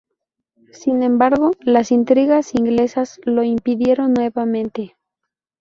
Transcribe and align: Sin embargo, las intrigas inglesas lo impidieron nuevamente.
Sin 0.71 1.03
embargo, 1.03 1.51
las 1.59 1.91
intrigas 1.91 2.55
inglesas 2.55 3.21
lo 3.23 3.43
impidieron 3.43 4.15
nuevamente. 4.15 4.97